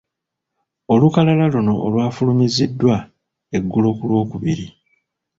[0.93, 2.95] Olukalala luno olwafulumiziddwa
[3.57, 4.67] eggulo ku Lwokubiri.